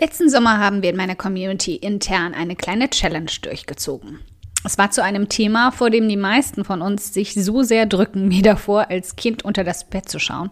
Letzten 0.00 0.30
Sommer 0.30 0.58
haben 0.58 0.82
wir 0.82 0.90
in 0.90 0.96
meiner 0.96 1.16
Community 1.16 1.74
intern 1.74 2.32
eine 2.32 2.54
kleine 2.54 2.88
Challenge 2.88 3.32
durchgezogen. 3.42 4.20
Es 4.64 4.78
war 4.78 4.92
zu 4.92 5.02
einem 5.02 5.28
Thema, 5.28 5.72
vor 5.72 5.90
dem 5.90 6.08
die 6.08 6.16
meisten 6.16 6.64
von 6.64 6.82
uns 6.82 7.12
sich 7.12 7.34
so 7.34 7.64
sehr 7.64 7.84
drücken 7.86 8.30
wie 8.30 8.42
davor, 8.42 8.90
als 8.90 9.16
Kind 9.16 9.44
unter 9.44 9.64
das 9.64 9.90
Bett 9.90 10.08
zu 10.08 10.20
schauen. 10.20 10.50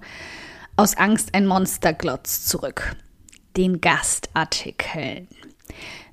Aus 0.75 0.97
Angst 0.97 1.35
ein 1.35 1.47
Monsterglotz 1.47 2.45
zurück. 2.47 2.97
Den 3.57 3.81
Gastartikeln. 3.81 5.29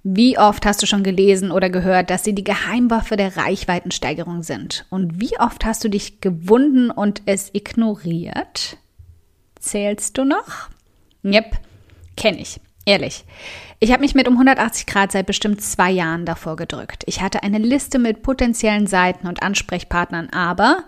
Wie 0.04 0.38
oft 0.38 0.66
hast 0.66 0.84
du 0.84 0.86
schon 0.86 1.04
gelesen 1.04 1.50
oder 1.50 1.72
gehört, 1.72 2.12
dass 2.12 2.24
sie 2.24 2.36
die 2.36 2.44
Geheimwaffe 2.44 3.16
der 3.16 3.36
Reichweitensteigerung 3.36 4.44
sind? 4.44 4.86
Und 4.92 5.20
wie 5.20 5.40
oft 5.40 5.66
hast 5.66 5.84
du 5.84 5.90
dich 5.90 6.22
gewunden 6.22 6.92
und 6.92 7.24
es 7.26 7.50
ignoriert? 7.54 8.78
Zählst 9.60 10.18
du 10.20 10.24
noch? 10.24 10.70
Yep, 11.24 11.58
kenne 12.16 12.40
ich. 12.40 12.60
Ehrlich. 12.86 13.24
Ich 13.80 13.92
habe 13.92 14.02
mich 14.02 14.16
mit 14.16 14.28
um 14.28 14.34
180 14.34 14.86
Grad 14.86 15.12
seit 15.12 15.26
bestimmt 15.26 15.62
zwei 15.62 15.92
Jahren 15.92 16.26
davor 16.26 16.56
gedrückt. 16.56 17.04
Ich 17.06 17.22
hatte 17.22 17.44
eine 17.44 17.58
Liste 17.58 18.00
mit 18.00 18.24
potenziellen 18.24 18.88
Seiten 18.88 19.28
und 19.28 19.42
Ansprechpartnern, 19.42 20.30
aber 20.30 20.84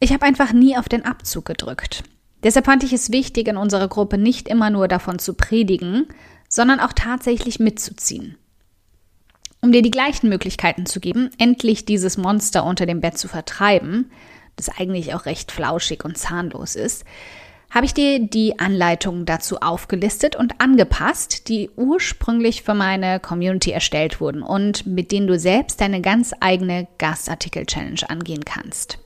ich 0.00 0.12
habe 0.12 0.26
einfach 0.26 0.52
nie 0.52 0.76
auf 0.76 0.88
den 0.88 1.04
Abzug 1.04 1.46
gedrückt. 1.46 2.02
Deshalb 2.42 2.66
fand 2.66 2.82
ich 2.82 2.92
es 2.92 3.12
wichtig, 3.12 3.48
in 3.48 3.56
unserer 3.56 3.88
Gruppe 3.88 4.16
nicht 4.16 4.48
immer 4.48 4.70
nur 4.70 4.88
davon 4.88 5.18
zu 5.18 5.34
predigen, 5.34 6.06
sondern 6.48 6.80
auch 6.80 6.92
tatsächlich 6.94 7.60
mitzuziehen. 7.60 8.36
Um 9.62 9.72
dir 9.72 9.82
die 9.82 9.90
gleichen 9.90 10.30
Möglichkeiten 10.30 10.86
zu 10.86 11.00
geben, 11.00 11.30
endlich 11.38 11.84
dieses 11.84 12.16
Monster 12.16 12.64
unter 12.64 12.86
dem 12.86 13.00
Bett 13.00 13.18
zu 13.18 13.28
vertreiben, 13.28 14.10
das 14.56 14.70
eigentlich 14.70 15.14
auch 15.14 15.26
recht 15.26 15.52
flauschig 15.52 16.04
und 16.04 16.16
zahnlos 16.16 16.76
ist, 16.76 17.04
habe 17.70 17.86
ich 17.86 17.94
dir 17.94 18.18
die 18.18 18.58
Anleitungen 18.58 19.26
dazu 19.26 19.58
aufgelistet 19.60 20.36
und 20.36 20.60
angepasst, 20.60 21.48
die 21.48 21.70
ursprünglich 21.76 22.62
für 22.62 22.74
meine 22.74 23.20
Community 23.20 23.70
erstellt 23.70 24.20
wurden 24.20 24.42
und 24.42 24.86
mit 24.86 25.12
denen 25.12 25.26
du 25.26 25.38
selbst 25.38 25.80
deine 25.80 26.00
ganz 26.00 26.34
eigene 26.40 26.88
Gastartikel-Challenge 26.98 28.08
angehen 28.08 28.44
kannst. 28.44 28.98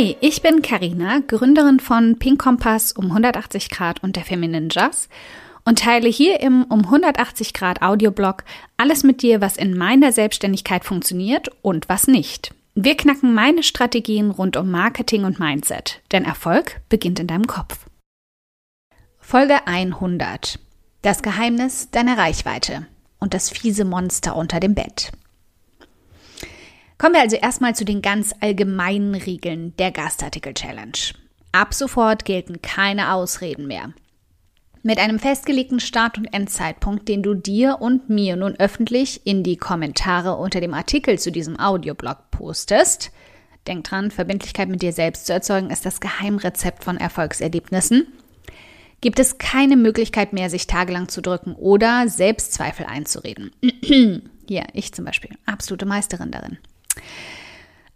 Hi, 0.00 0.16
ich 0.22 0.40
bin 0.40 0.62
Karina, 0.62 1.20
Gründerin 1.26 1.78
von 1.78 2.18
Pink 2.18 2.40
Kompass 2.40 2.92
um 2.92 3.08
180 3.08 3.68
Grad 3.68 4.02
und 4.02 4.16
der 4.16 4.24
Feminine 4.24 4.68
Jazz 4.70 5.10
und 5.66 5.80
teile 5.80 6.08
hier 6.08 6.40
im 6.40 6.64
um 6.64 6.86
180 6.86 7.52
Grad 7.52 7.82
Audioblog 7.82 8.44
alles 8.78 9.02
mit 9.02 9.20
dir, 9.20 9.42
was 9.42 9.58
in 9.58 9.76
meiner 9.76 10.10
Selbstständigkeit 10.10 10.86
funktioniert 10.86 11.50
und 11.60 11.90
was 11.90 12.06
nicht. 12.06 12.54
Wir 12.74 12.96
knacken 12.96 13.34
meine 13.34 13.62
Strategien 13.62 14.30
rund 14.30 14.56
um 14.56 14.70
Marketing 14.70 15.24
und 15.24 15.38
Mindset, 15.38 16.00
denn 16.12 16.24
Erfolg 16.24 16.80
beginnt 16.88 17.20
in 17.20 17.26
deinem 17.26 17.46
Kopf. 17.46 17.84
Folge 19.18 19.66
100. 19.66 20.58
Das 21.02 21.20
Geheimnis 21.20 21.90
deiner 21.90 22.16
Reichweite 22.16 22.86
und 23.18 23.34
das 23.34 23.50
fiese 23.50 23.84
Monster 23.84 24.34
unter 24.34 24.60
dem 24.60 24.74
Bett. 24.74 25.12
Kommen 27.00 27.14
wir 27.14 27.22
also 27.22 27.36
erstmal 27.36 27.74
zu 27.74 27.86
den 27.86 28.02
ganz 28.02 28.34
allgemeinen 28.40 29.14
Regeln 29.14 29.74
der 29.78 29.90
Gastartikel 29.90 30.52
Challenge. 30.52 30.98
Ab 31.50 31.72
sofort 31.72 32.26
gelten 32.26 32.60
keine 32.60 33.14
Ausreden 33.14 33.66
mehr. 33.66 33.94
Mit 34.82 34.98
einem 34.98 35.18
festgelegten 35.18 35.80
Start- 35.80 36.18
und 36.18 36.26
Endzeitpunkt, 36.26 37.08
den 37.08 37.22
du 37.22 37.32
dir 37.32 37.78
und 37.80 38.10
mir 38.10 38.36
nun 38.36 38.54
öffentlich 38.56 39.22
in 39.24 39.42
die 39.42 39.56
Kommentare 39.56 40.36
unter 40.36 40.60
dem 40.60 40.74
Artikel 40.74 41.18
zu 41.18 41.32
diesem 41.32 41.58
Audioblog 41.58 42.30
postest. 42.30 43.12
Denk 43.66 43.84
dran, 43.84 44.10
Verbindlichkeit 44.10 44.68
mit 44.68 44.82
dir 44.82 44.92
selbst 44.92 45.24
zu 45.24 45.32
erzeugen 45.32 45.70
ist 45.70 45.86
das 45.86 46.00
Geheimrezept 46.00 46.84
von 46.84 46.98
Erfolgserlebnissen. 46.98 48.08
Gibt 49.00 49.18
es 49.18 49.38
keine 49.38 49.76
Möglichkeit 49.76 50.34
mehr, 50.34 50.50
sich 50.50 50.66
tagelang 50.66 51.08
zu 51.08 51.22
drücken 51.22 51.54
oder 51.54 52.08
Selbstzweifel 52.08 52.84
einzureden. 52.84 53.52
Hier, 54.46 54.66
ich 54.74 54.92
zum 54.92 55.06
Beispiel, 55.06 55.30
absolute 55.46 55.86
Meisterin 55.86 56.30
darin. 56.30 56.58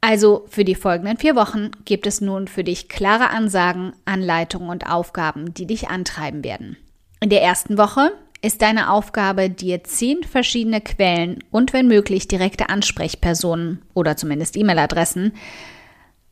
Also 0.07 0.45
für 0.51 0.67
die 0.67 0.75
folgenden 0.75 1.17
vier 1.17 1.35
Wochen 1.35 1.71
gibt 1.87 2.07
es 2.07 2.21
nun 2.21 2.47
für 2.47 2.63
dich 2.63 2.91
klare 2.91 3.31
Ansagen, 3.31 3.95
Anleitungen 4.05 4.69
und 4.69 4.87
Aufgaben, 4.87 5.55
die 5.55 5.67
dich 5.67 5.89
antreiben 5.89 6.45
werden. 6.45 6.77
In 7.21 7.31
der 7.31 7.41
ersten 7.41 7.79
Woche 7.79 8.13
ist 8.43 8.61
deine 8.61 8.91
Aufgabe, 8.91 9.49
dir 9.49 9.83
zehn 9.83 10.23
verschiedene 10.23 10.83
Quellen 10.83 11.43
und 11.51 11.73
wenn 11.73 11.89
möglich 11.89 12.29
direkte 12.29 12.69
Ansprechpersonen 12.69 13.81
oder 13.95 14.15
zumindest 14.19 14.59
E-Mail-Adressen 14.59 15.33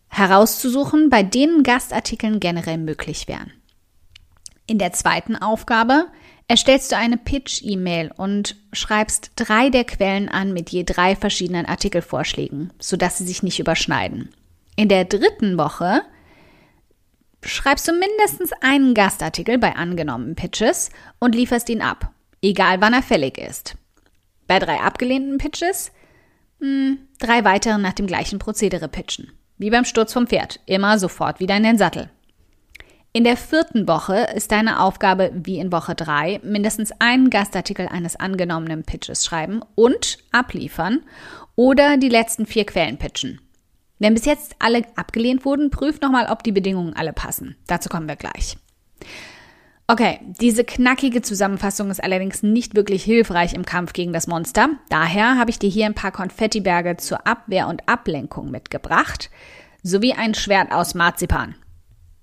herauszusuchen, 0.09 1.09
bei 1.09 1.23
denen 1.23 1.63
Gastartikeln 1.63 2.41
generell 2.41 2.77
möglich 2.77 3.27
wären. 3.27 3.53
In 4.67 4.77
der 4.77 4.93
zweiten 4.93 5.35
Aufgabe 5.35 6.09
erstellst 6.49 6.93
du 6.93 6.97
eine 6.97 7.17
Pitch-E-Mail 7.17 8.13
und 8.17 8.57
schreibst 8.73 9.33
drei 9.37 9.71
der 9.71 9.85
Quellen 9.85 10.29
an 10.29 10.53
mit 10.53 10.71
je 10.71 10.85
drei 10.85 11.17
verschiedenen 11.17 11.67
Artikelvorschlägen, 11.67 12.73
sodass 12.79 13.19
sie 13.19 13.27
sich 13.27 13.43
nicht 13.43 13.59
überschneiden. 13.59 14.31
In 14.77 14.89
der 14.89 15.05
dritten 15.05 15.59
Woche 15.59 16.03
schreibst 17.43 17.89
du 17.89 17.93
mindestens 17.93 18.53
einen 18.61 18.95
Gastartikel 18.95 19.59
bei 19.59 19.75
angenommenen 19.77 20.35
Pitches 20.35 20.91
und 21.19 21.35
lieferst 21.35 21.69
ihn 21.69 21.83
ab, 21.83 22.11
egal 22.41 22.81
wann 22.81 22.95
er 22.95 23.03
fällig 23.03 23.39
ist. 23.39 23.77
Bei 24.47 24.59
drei 24.59 24.81
abgelehnten 24.81 25.39
Pitches 25.39 25.93
mh, 26.61 26.67
hm, 26.67 26.99
drei 27.19 27.45
weitere 27.45 27.79
nach 27.79 27.93
dem 27.93 28.07
gleichen 28.07 28.39
Prozedere 28.39 28.89
pitchen. 28.89 29.33
Wie 29.59 29.71
beim 29.71 29.85
Sturz 29.85 30.13
vom 30.13 30.27
Pferd, 30.27 30.61
immer 30.67 30.99
sofort 30.99 31.41
wieder 31.41 31.57
in 31.57 31.63
den 31.63 31.79
Sattel. 31.79 32.11
In 33.15 33.25
der 33.25 33.37
vierten 33.37 33.87
Woche 33.87 34.27
ist 34.35 34.53
deine 34.53 34.81
Aufgabe, 34.81 35.33
wie 35.35 35.59
in 35.59 35.71
Woche 35.71 35.95
drei, 35.95 36.41
mindestens 36.43 36.93
einen 36.99 37.29
Gastartikel 37.29 37.87
eines 37.87 38.17
angenommenen 38.17 38.85
Pitches 38.85 39.27
schreiben 39.27 39.61
und 39.75 40.17
abliefern 40.33 41.01
oder 41.55 41.99
die 41.99 42.09
letzten 42.09 42.47
vier 42.47 42.65
Quellen 42.65 42.97
pitchen. 42.97 43.39
Wenn 43.99 44.15
bis 44.15 44.25
jetzt 44.25 44.57
alle 44.61 44.85
abgelehnt 44.97 45.45
wurden, 45.45 45.69
prüf 45.69 46.01
nochmal, 46.01 46.29
ob 46.31 46.43
die 46.43 46.53
Bedingungen 46.53 46.97
alle 46.97 47.13
passen. 47.13 47.57
Dazu 47.67 47.91
kommen 47.91 48.09
wir 48.09 48.17
gleich. 48.17 48.57
Okay, 49.89 50.21
diese 50.41 50.65
knackige 50.65 51.21
Zusammenfassung 51.21 51.91
ist 51.91 52.03
allerdings 52.03 52.43
nicht 52.43 52.75
wirklich 52.75 53.05
hilfreich 53.05 53.53
im 53.53 53.67
Kampf 53.67 53.93
gegen 53.93 54.15
das 54.15 54.27
Monster. 54.27 54.71
Daher 54.89 55.37
habe 55.37 55.51
ich 55.51 55.59
dir 55.59 55.69
hier 55.69 55.85
ein 55.85 55.93
paar 55.93 56.13
Konfettiberge 56.13 56.97
zur 56.97 57.27
Abwehr 57.27 57.69
und 57.69 57.87
Ablenkung 57.91 58.51
mitgebracht, 58.51 59.29
sowie 59.83 60.15
ein 60.15 60.33
Schwert 60.33 60.73
aus 60.73 60.95
Marzipan 60.95 61.57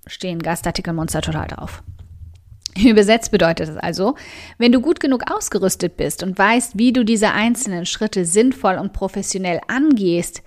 stehen 0.09 0.39
Gastartikelmonster 0.39 1.21
total 1.21 1.47
drauf. 1.47 1.83
Übersetzt 2.77 3.31
bedeutet 3.31 3.69
es 3.69 3.77
also, 3.77 4.15
wenn 4.57 4.71
du 4.71 4.81
gut 4.81 4.99
genug 4.99 5.31
ausgerüstet 5.31 5.97
bist 5.97 6.23
und 6.23 6.37
weißt, 6.37 6.77
wie 6.77 6.93
du 6.93 7.03
diese 7.03 7.31
einzelnen 7.31 7.85
Schritte 7.85 8.25
sinnvoll 8.25 8.75
und 8.75 8.93
professionell 8.93 9.59
angehst, 9.67 10.43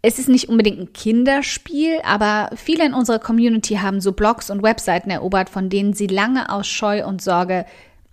es 0.00 0.18
ist 0.18 0.28
nicht 0.28 0.48
unbedingt 0.48 0.78
ein 0.78 0.92
Kinderspiel, 0.92 2.00
aber 2.04 2.50
viele 2.54 2.86
in 2.86 2.94
unserer 2.94 3.18
Community 3.18 3.74
haben 3.76 4.00
so 4.00 4.12
Blogs 4.12 4.48
und 4.48 4.62
Webseiten 4.62 5.10
erobert, 5.10 5.50
von 5.50 5.70
denen 5.70 5.92
sie 5.92 6.06
lange 6.06 6.50
aus 6.50 6.68
Scheu 6.68 7.04
und 7.04 7.20
Sorge 7.20 7.66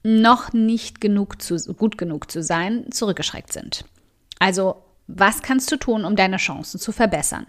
noch 0.03 0.51
nicht 0.53 0.99
genug 1.01 1.41
zu, 1.41 1.57
gut 1.73 1.97
genug 1.97 2.31
zu 2.31 2.41
sein, 2.41 2.91
zurückgeschreckt 2.91 3.53
sind. 3.53 3.85
Also, 4.39 4.77
was 5.07 5.41
kannst 5.43 5.71
du 5.71 5.77
tun, 5.77 6.05
um 6.05 6.15
deine 6.15 6.37
Chancen 6.37 6.79
zu 6.79 6.91
verbessern? 6.91 7.45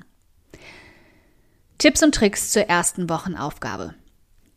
Tipps 1.79 2.03
und 2.03 2.15
Tricks 2.15 2.53
zur 2.53 2.63
ersten 2.63 3.11
Wochenaufgabe. 3.11 3.95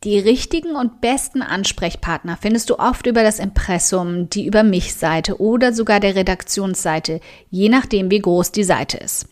Die 0.04 0.18
richtigen 0.18 0.76
und 0.76 1.02
besten 1.02 1.42
Ansprechpartner 1.42 2.38
findest 2.40 2.70
du 2.70 2.78
oft 2.78 3.06
über 3.06 3.22
das 3.22 3.38
Impressum, 3.38 4.30
die 4.30 4.46
Über 4.46 4.62
mich 4.62 4.94
Seite 4.94 5.38
oder 5.38 5.74
sogar 5.74 6.00
der 6.00 6.14
Redaktionsseite, 6.14 7.20
je 7.50 7.68
nachdem 7.68 8.10
wie 8.10 8.20
groß 8.20 8.52
die 8.52 8.64
Seite 8.64 8.96
ist. 8.96 9.28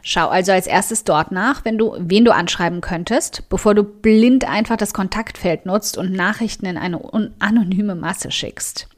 Schau 0.00 0.28
also 0.28 0.52
als 0.52 0.66
erstes 0.66 1.04
dort 1.04 1.32
nach, 1.32 1.66
wenn 1.66 1.76
du, 1.76 1.94
wen 1.98 2.24
du 2.24 2.32
anschreiben 2.32 2.80
könntest, 2.80 3.46
bevor 3.50 3.74
du 3.74 3.84
blind 3.84 4.48
einfach 4.48 4.78
das 4.78 4.94
Kontaktfeld 4.94 5.66
nutzt 5.66 5.98
und 5.98 6.12
Nachrichten 6.12 6.64
in 6.64 6.78
eine 6.78 7.02
anonyme 7.38 7.94
Masse 7.94 8.30
schickst. 8.30 8.88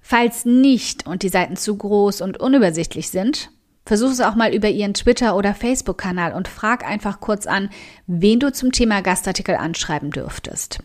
Falls 0.00 0.46
nicht 0.46 1.06
und 1.06 1.22
die 1.22 1.28
Seiten 1.28 1.56
zu 1.56 1.76
groß 1.76 2.22
und 2.22 2.40
unübersichtlich 2.40 3.10
sind, 3.10 3.50
Versuch 3.84 4.10
es 4.10 4.20
auch 4.20 4.34
mal 4.34 4.54
über 4.54 4.68
ihren 4.68 4.94
Twitter- 4.94 5.36
oder 5.36 5.54
Facebook-Kanal 5.54 6.32
und 6.32 6.48
frag 6.48 6.86
einfach 6.86 7.20
kurz 7.20 7.46
an, 7.46 7.70
wen 8.06 8.38
du 8.38 8.52
zum 8.52 8.72
Thema 8.72 9.00
Gastartikel 9.00 9.56
anschreiben 9.56 10.10
dürftest. 10.10 10.80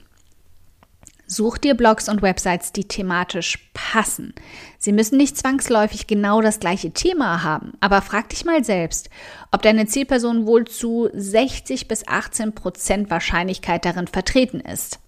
Such 1.27 1.57
dir 1.57 1.73
Blogs 1.73 2.07
und 2.07 2.21
Websites, 2.21 2.71
die 2.71 2.87
thematisch 2.87 3.71
passen. 3.73 4.33
Sie 4.77 4.91
müssen 4.91 5.17
nicht 5.17 5.35
zwangsläufig 5.37 6.05
genau 6.05 6.41
das 6.41 6.59
gleiche 6.59 6.91
Thema 6.91 7.41
haben, 7.41 7.73
aber 7.79 8.03
frag 8.03 8.29
dich 8.29 8.45
mal 8.45 8.63
selbst, 8.63 9.09
ob 9.51 9.63
deine 9.63 9.87
Zielperson 9.87 10.45
wohl 10.45 10.65
zu 10.65 11.09
60 11.11 11.87
bis 11.87 12.07
18 12.07 12.53
Prozent 12.53 13.09
Wahrscheinlichkeit 13.09 13.85
darin 13.85 14.07
vertreten 14.07 14.59
ist. 14.59 14.99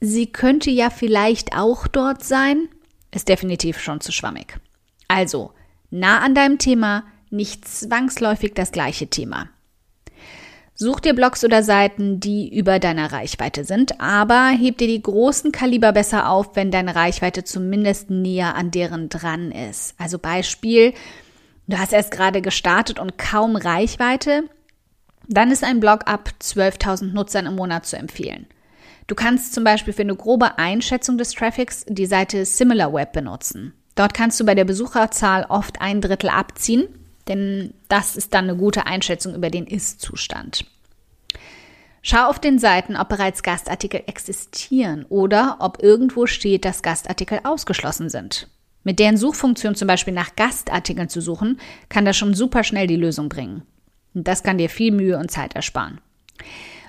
Sie 0.00 0.30
könnte 0.30 0.70
ja 0.70 0.90
vielleicht 0.90 1.56
auch 1.56 1.88
dort 1.88 2.22
sein, 2.22 2.68
ist 3.12 3.28
definitiv 3.28 3.80
schon 3.80 4.00
zu 4.00 4.12
schwammig. 4.12 4.58
Also, 5.08 5.52
nah 5.90 6.20
an 6.20 6.34
deinem 6.34 6.58
Thema, 6.58 7.04
nicht 7.30 7.66
zwangsläufig 7.66 8.54
das 8.54 8.72
gleiche 8.72 9.08
Thema. 9.08 9.48
Such 10.82 11.00
dir 11.00 11.14
Blogs 11.14 11.44
oder 11.44 11.62
Seiten, 11.62 12.20
die 12.20 12.56
über 12.56 12.78
deiner 12.78 13.12
Reichweite 13.12 13.64
sind, 13.64 14.00
aber 14.00 14.48
heb 14.48 14.78
dir 14.78 14.88
die 14.88 15.02
großen 15.02 15.52
Kaliber 15.52 15.92
besser 15.92 16.30
auf, 16.30 16.56
wenn 16.56 16.70
deine 16.70 16.94
Reichweite 16.94 17.44
zumindest 17.44 18.08
näher 18.08 18.54
an 18.54 18.70
deren 18.70 19.10
dran 19.10 19.52
ist. 19.52 19.94
Also 19.98 20.18
Beispiel, 20.18 20.94
du 21.68 21.78
hast 21.78 21.92
erst 21.92 22.10
gerade 22.10 22.40
gestartet 22.40 22.98
und 22.98 23.18
kaum 23.18 23.56
Reichweite, 23.56 24.44
dann 25.28 25.50
ist 25.50 25.64
ein 25.64 25.80
Blog 25.80 26.06
ab 26.06 26.30
12.000 26.40 27.12
Nutzern 27.12 27.44
im 27.44 27.56
Monat 27.56 27.84
zu 27.84 27.98
empfehlen. 27.98 28.46
Du 29.06 29.14
kannst 29.14 29.52
zum 29.52 29.64
Beispiel 29.64 29.92
für 29.92 30.00
eine 30.00 30.16
grobe 30.16 30.56
Einschätzung 30.56 31.18
des 31.18 31.32
Traffics 31.32 31.84
die 31.88 32.06
Seite 32.06 32.46
SimilarWeb 32.46 33.12
benutzen. 33.12 33.74
Dort 33.94 34.14
kannst 34.14 34.40
du 34.40 34.46
bei 34.46 34.54
der 34.54 34.64
Besucherzahl 34.64 35.46
oft 35.48 35.80
ein 35.80 36.00
Drittel 36.00 36.30
abziehen 36.30 36.88
denn 37.30 37.74
das 37.88 38.16
ist 38.16 38.34
dann 38.34 38.48
eine 38.48 38.56
gute 38.56 38.86
Einschätzung 38.86 39.34
über 39.34 39.50
den 39.50 39.66
Ist-Zustand. 39.66 40.66
Schau 42.02 42.28
auf 42.28 42.40
den 42.40 42.58
Seiten, 42.58 42.96
ob 42.96 43.08
bereits 43.08 43.42
Gastartikel 43.42 44.02
existieren 44.06 45.04
oder 45.08 45.58
ob 45.60 45.82
irgendwo 45.82 46.26
steht, 46.26 46.64
dass 46.64 46.82
Gastartikel 46.82 47.40
ausgeschlossen 47.44 48.08
sind. 48.08 48.48
Mit 48.82 48.98
deren 48.98 49.16
Suchfunktion 49.16 49.76
zum 49.76 49.86
Beispiel 49.86 50.14
nach 50.14 50.34
Gastartikeln 50.34 51.08
zu 51.08 51.20
suchen, 51.20 51.60
kann 51.88 52.04
das 52.04 52.16
schon 52.16 52.34
super 52.34 52.64
schnell 52.64 52.88
die 52.88 52.96
Lösung 52.96 53.28
bringen. 53.28 53.62
Und 54.12 54.26
das 54.26 54.42
kann 54.42 54.58
dir 54.58 54.70
viel 54.70 54.90
Mühe 54.90 55.18
und 55.18 55.30
Zeit 55.30 55.54
ersparen. 55.54 56.00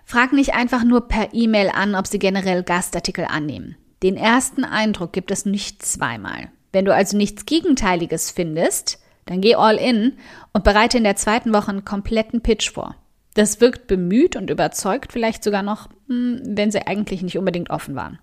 Frag 0.06 0.34
nicht 0.34 0.54
einfach 0.56 0.84
nur 0.84 1.08
per 1.08 1.34
E-Mail 1.34 1.70
an, 1.70 1.94
ob 1.94 2.08
sie 2.08 2.18
generell 2.18 2.64
Gastartikel 2.64 3.26
annehmen. 3.26 3.76
Den 4.02 4.18
ersten 4.18 4.64
Eindruck 4.64 5.14
gibt 5.14 5.30
es 5.30 5.46
nicht 5.46 5.86
zweimal. 5.86 6.50
Wenn 6.72 6.86
du 6.86 6.94
also 6.94 7.18
nichts 7.18 7.46
Gegenteiliges 7.46 8.32
findest, 8.32 9.00
dann 9.26 9.42
geh 9.42 9.56
all 9.56 9.76
in 9.76 10.18
und 10.54 10.64
bereite 10.64 10.98
in 10.98 11.04
der 11.04 11.16
zweiten 11.16 11.54
Woche 11.54 11.70
einen 11.70 11.86
kompletten 11.86 12.42
Pitch 12.42 12.72
vor. 12.72 12.96
Das 13.34 13.62
wirkt 13.62 13.88
bemüht 13.88 14.36
und 14.36 14.50
überzeugt 14.50 15.14
vielleicht 15.14 15.44
sogar 15.44 15.64
noch, 15.64 15.90
hm, 16.08 16.42
wenn 16.44 16.72
sie 16.72 16.86
eigentlich 16.86 17.22
nicht 17.22 17.38
unbedingt 17.38 17.70
offen 17.70 17.96
waren. 17.96 18.20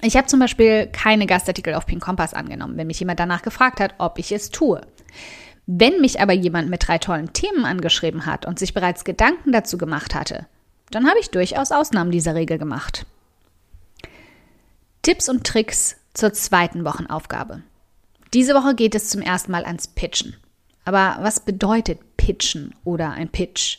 Ich 0.00 0.16
habe 0.16 0.28
zum 0.28 0.40
Beispiel 0.40 0.86
keine 0.86 1.26
Gastartikel 1.26 1.74
auf 1.74 1.86
Pink 1.86 2.02
Kompass 2.02 2.32
angenommen, 2.32 2.76
wenn 2.76 2.86
mich 2.86 3.00
jemand 3.00 3.18
danach 3.18 3.42
gefragt 3.42 3.80
hat, 3.80 3.94
ob 3.98 4.18
ich 4.18 4.30
es 4.30 4.50
tue. 4.50 4.80
Wenn 5.66 6.00
mich 6.00 6.20
aber 6.20 6.32
jemand 6.32 6.70
mit 6.70 6.86
drei 6.86 6.98
tollen 6.98 7.32
Themen 7.32 7.64
angeschrieben 7.64 8.24
hat 8.24 8.46
und 8.46 8.58
sich 8.58 8.72
bereits 8.72 9.04
Gedanken 9.04 9.52
dazu 9.52 9.76
gemacht 9.76 10.14
hatte, 10.14 10.46
dann 10.90 11.06
habe 11.06 11.18
ich 11.20 11.30
durchaus 11.30 11.72
Ausnahmen 11.72 12.10
dieser 12.10 12.34
Regel 12.34 12.58
gemacht. 12.58 13.04
Tipps 15.02 15.28
und 15.28 15.44
Tricks 15.44 15.97
zur 16.14 16.32
zweiten 16.32 16.84
Wochenaufgabe. 16.84 17.62
Diese 18.34 18.54
Woche 18.54 18.74
geht 18.74 18.94
es 18.94 19.08
zum 19.08 19.22
ersten 19.22 19.52
Mal 19.52 19.64
ans 19.64 19.88
Pitchen. 19.88 20.36
Aber 20.84 21.18
was 21.20 21.40
bedeutet 21.40 22.16
Pitchen 22.16 22.74
oder 22.84 23.10
ein 23.10 23.28
Pitch? 23.28 23.78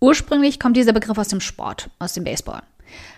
Ursprünglich 0.00 0.60
kommt 0.60 0.76
dieser 0.76 0.92
Begriff 0.92 1.16
aus 1.16 1.28
dem 1.28 1.40
Sport, 1.40 1.90
aus 1.98 2.12
dem 2.12 2.24
Baseball, 2.24 2.62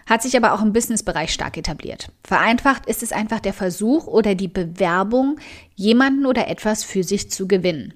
hat 0.07 0.23
sich 0.23 0.37
aber 0.37 0.53
auch 0.53 0.63
im 0.63 0.73
Businessbereich 0.73 1.33
stark 1.33 1.57
etabliert. 1.57 2.11
Vereinfacht 2.25 2.87
ist 2.87 3.03
es 3.03 3.13
einfach 3.13 3.41
der 3.41 3.53
Versuch 3.53 4.07
oder 4.07 4.35
die 4.35 4.49
Bewerbung, 4.49 5.39
jemanden 5.75 6.27
oder 6.27 6.49
etwas 6.49 6.85
für 6.85 7.03
sich 7.03 7.31
zu 7.31 7.49
gewinnen. 7.49 7.95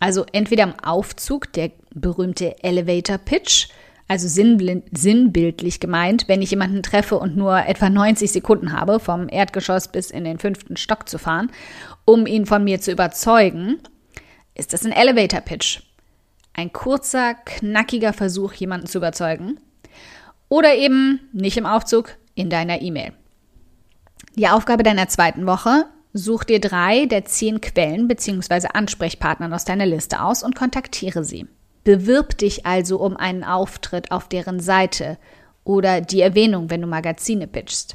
Also 0.00 0.26
entweder 0.32 0.64
im 0.64 0.78
Aufzug, 0.80 1.52
der 1.52 1.70
berühmte 1.94 2.62
Elevator 2.64 3.18
Pitch, 3.18 3.68
also 4.06 4.28
sinnbildlich 4.28 5.80
gemeint, 5.80 6.28
wenn 6.28 6.42
ich 6.42 6.50
jemanden 6.50 6.82
treffe 6.82 7.18
und 7.18 7.36
nur 7.36 7.66
etwa 7.66 7.88
90 7.88 8.30
Sekunden 8.30 8.72
habe, 8.72 9.00
vom 9.00 9.28
Erdgeschoss 9.28 9.88
bis 9.88 10.10
in 10.10 10.24
den 10.24 10.38
fünften 10.38 10.76
Stock 10.76 11.08
zu 11.08 11.18
fahren, 11.18 11.50
um 12.04 12.26
ihn 12.26 12.44
von 12.44 12.62
mir 12.64 12.80
zu 12.80 12.92
überzeugen, 12.92 13.78
ist 14.54 14.72
das 14.72 14.84
ein 14.84 14.92
Elevator 14.92 15.40
Pitch. 15.40 15.80
Ein 16.52 16.72
kurzer, 16.72 17.34
knackiger 17.34 18.12
Versuch, 18.12 18.52
jemanden 18.52 18.86
zu 18.86 18.98
überzeugen. 18.98 19.58
Oder 20.48 20.74
eben 20.76 21.20
nicht 21.32 21.56
im 21.56 21.66
Aufzug, 21.66 22.16
in 22.34 22.50
deiner 22.50 22.82
E-Mail. 22.82 23.12
Die 24.36 24.48
Aufgabe 24.48 24.82
deiner 24.82 25.08
zweiten 25.08 25.46
Woche, 25.46 25.86
such 26.12 26.44
dir 26.44 26.60
drei 26.60 27.06
der 27.06 27.24
zehn 27.24 27.60
Quellen 27.60 28.06
bzw. 28.06 28.68
Ansprechpartner 28.72 29.52
aus 29.52 29.64
deiner 29.64 29.86
Liste 29.86 30.22
aus 30.22 30.42
und 30.42 30.54
kontaktiere 30.54 31.24
sie. 31.24 31.46
Bewirb 31.84 32.38
dich 32.38 32.66
also 32.66 32.98
um 32.98 33.16
einen 33.16 33.44
Auftritt 33.44 34.10
auf 34.10 34.28
deren 34.28 34.58
Seite 34.58 35.18
oder 35.64 36.00
die 36.00 36.20
Erwähnung, 36.20 36.70
wenn 36.70 36.80
du 36.80 36.86
Magazine 36.86 37.46
pitchst. 37.46 37.94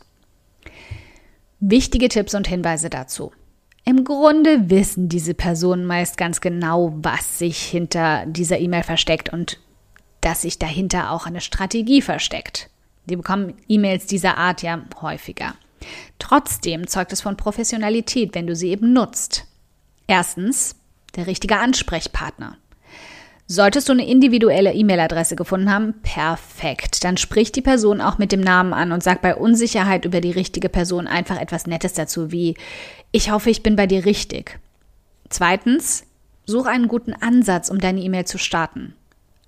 Wichtige 1.59 2.07
Tipps 2.07 2.33
und 2.35 2.47
Hinweise 2.47 2.89
dazu. 2.89 3.31
Im 3.85 4.03
Grunde 4.03 4.69
wissen 4.69 5.09
diese 5.09 5.33
Personen 5.33 5.85
meist 5.85 6.17
ganz 6.17 6.41
genau, 6.41 6.93
was 6.97 7.39
sich 7.39 7.57
hinter 7.59 8.25
dieser 8.27 8.59
E-Mail 8.59 8.83
versteckt 8.83 9.33
und 9.33 9.59
dass 10.21 10.43
sich 10.43 10.59
dahinter 10.59 11.11
auch 11.11 11.25
eine 11.25 11.41
Strategie 11.41 12.01
versteckt. 12.01 12.69
Die 13.05 13.15
bekommen 13.15 13.55
E-Mails 13.67 14.05
dieser 14.05 14.37
Art 14.37 14.61
ja 14.61 14.81
häufiger. 15.01 15.55
Trotzdem 16.19 16.87
zeugt 16.87 17.13
es 17.13 17.21
von 17.21 17.37
Professionalität, 17.37 18.35
wenn 18.35 18.45
du 18.45 18.55
sie 18.55 18.69
eben 18.69 18.93
nutzt. 18.93 19.47
Erstens, 20.07 20.75
der 21.15 21.25
richtige 21.25 21.57
Ansprechpartner. 21.57 22.57
Solltest 23.51 23.89
du 23.89 23.93
eine 23.93 24.07
individuelle 24.07 24.73
E-Mail-Adresse 24.73 25.35
gefunden 25.35 25.71
haben, 25.71 25.95
perfekt. 26.03 27.03
Dann 27.03 27.17
sprich 27.17 27.51
die 27.51 27.63
Person 27.63 27.99
auch 27.99 28.19
mit 28.19 28.31
dem 28.31 28.41
Namen 28.41 28.73
an 28.73 28.91
und 28.91 29.01
sag 29.01 29.23
bei 29.23 29.35
Unsicherheit 29.35 30.05
über 30.05 30.21
die 30.21 30.29
richtige 30.29 30.69
Person 30.69 31.07
einfach 31.07 31.41
etwas 31.41 31.65
Nettes 31.65 31.93
dazu, 31.93 32.31
wie 32.31 32.53
ich 33.11 33.31
hoffe, 33.31 33.49
ich 33.49 33.63
bin 33.63 33.75
bei 33.75 33.87
dir 33.87 34.05
richtig. 34.05 34.59
Zweitens, 35.29 36.05
such 36.45 36.67
einen 36.67 36.87
guten 36.87 37.13
Ansatz, 37.13 37.69
um 37.69 37.79
deine 37.79 38.01
E-Mail 38.01 38.25
zu 38.25 38.37
starten. 38.37 38.93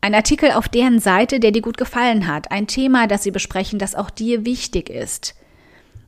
Ein 0.02 0.16
Artikel 0.16 0.50
auf 0.54 0.68
deren 0.68 0.98
Seite, 0.98 1.40
der 1.40 1.52
dir 1.52 1.62
gut 1.62 1.78
gefallen 1.78 2.26
hat, 2.26 2.50
ein 2.50 2.66
Thema, 2.66 3.06
das 3.06 3.22
sie 3.22 3.30
besprechen, 3.30 3.78
das 3.78 3.94
auch 3.94 4.10
dir 4.10 4.46
wichtig 4.46 4.90
ist. 4.90 5.36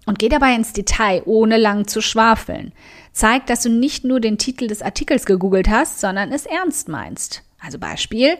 Und 0.07 0.17
geh 0.17 0.29
dabei 0.29 0.55
ins 0.55 0.73
Detail, 0.73 1.21
ohne 1.25 1.57
lang 1.57 1.87
zu 1.87 2.01
schwafeln. 2.01 2.71
Zeig, 3.11 3.45
dass 3.45 3.61
du 3.61 3.69
nicht 3.69 4.03
nur 4.03 4.19
den 4.19 4.39
Titel 4.39 4.65
des 4.65 4.81
Artikels 4.81 5.27
gegoogelt 5.27 5.69
hast, 5.69 5.99
sondern 5.99 6.31
es 6.31 6.47
ernst 6.47 6.89
meinst. 6.89 7.43
Also 7.63 7.79
Beispiel, 7.79 8.37